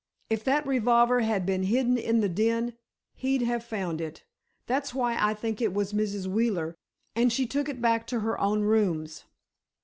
[0.31, 2.73] If that revolver had been hidden in the den,
[3.13, 4.23] he'd have found it.
[4.65, 6.25] That's why I think it was Mrs.
[6.25, 6.75] Wheeler,
[7.15, 9.25] and she took it back to her own rooms."